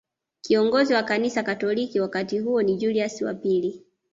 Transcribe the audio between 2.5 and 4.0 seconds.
ni Julius wa pili